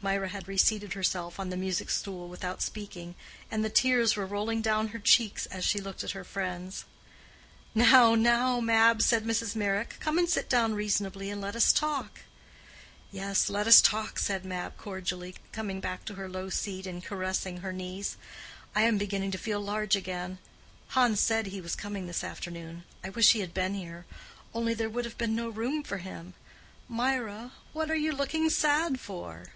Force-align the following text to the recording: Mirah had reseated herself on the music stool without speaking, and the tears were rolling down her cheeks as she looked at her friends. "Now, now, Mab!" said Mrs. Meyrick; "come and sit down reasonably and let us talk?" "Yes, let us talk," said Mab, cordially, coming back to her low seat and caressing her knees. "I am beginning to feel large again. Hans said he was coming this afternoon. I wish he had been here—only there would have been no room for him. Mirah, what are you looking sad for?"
Mirah 0.00 0.28
had 0.30 0.46
reseated 0.48 0.92
herself 0.94 1.38
on 1.38 1.50
the 1.50 1.56
music 1.56 1.88
stool 1.88 2.28
without 2.28 2.60
speaking, 2.62 3.14
and 3.52 3.64
the 3.64 3.70
tears 3.70 4.14
were 4.16 4.26
rolling 4.26 4.60
down 4.60 4.88
her 4.88 4.98
cheeks 4.98 5.46
as 5.46 5.64
she 5.64 5.80
looked 5.80 6.02
at 6.02 6.10
her 6.10 6.24
friends. 6.24 6.84
"Now, 7.74 8.16
now, 8.16 8.60
Mab!" 8.60 9.00
said 9.02 9.24
Mrs. 9.24 9.54
Meyrick; 9.56 9.96
"come 10.00 10.18
and 10.18 10.28
sit 10.28 10.48
down 10.48 10.74
reasonably 10.74 11.30
and 11.30 11.40
let 11.40 11.54
us 11.56 11.72
talk?" 11.72 12.20
"Yes, 13.12 13.48
let 13.48 13.68
us 13.68 13.80
talk," 13.80 14.18
said 14.18 14.44
Mab, 14.44 14.76
cordially, 14.76 15.36
coming 15.52 15.80
back 15.80 16.04
to 16.06 16.14
her 16.14 16.28
low 16.28 16.48
seat 16.48 16.86
and 16.86 17.04
caressing 17.04 17.58
her 17.58 17.72
knees. 17.72 18.16
"I 18.76 18.82
am 18.82 18.98
beginning 18.98 19.30
to 19.32 19.38
feel 19.38 19.60
large 19.60 19.94
again. 19.96 20.38
Hans 20.88 21.20
said 21.20 21.46
he 21.46 21.60
was 21.60 21.76
coming 21.76 22.06
this 22.06 22.24
afternoon. 22.24 22.84
I 23.04 23.10
wish 23.10 23.32
he 23.32 23.40
had 23.40 23.54
been 23.54 23.74
here—only 23.74 24.74
there 24.74 24.90
would 24.90 25.04
have 25.04 25.18
been 25.18 25.34
no 25.34 25.48
room 25.48 25.82
for 25.84 25.98
him. 25.98 26.34
Mirah, 26.88 27.52
what 27.72 27.90
are 27.90 27.96
you 27.96 28.12
looking 28.12 28.48
sad 28.50 28.98
for?" 28.98 29.50